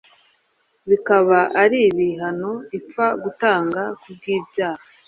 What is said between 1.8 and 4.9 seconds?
ibihano ipfa gutanga kubw'ibyaha.